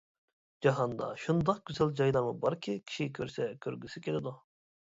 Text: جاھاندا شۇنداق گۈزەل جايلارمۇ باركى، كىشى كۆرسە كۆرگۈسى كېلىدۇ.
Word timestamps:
جاھاندا 0.67 1.09
شۇنداق 1.23 1.59
گۈزەل 1.69 1.93
جايلارمۇ 2.01 2.33
باركى، 2.47 2.77
كىشى 2.89 3.09
كۆرسە 3.19 3.49
كۆرگۈسى 3.67 4.05
كېلىدۇ. 4.09 4.37